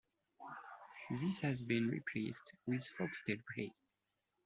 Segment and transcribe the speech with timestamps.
[1.11, 3.71] This has been replaced with Foxtel Play.